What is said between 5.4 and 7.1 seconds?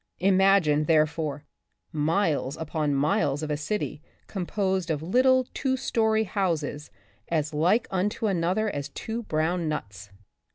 two story houses